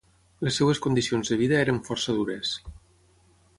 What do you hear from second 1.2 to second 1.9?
de vida eren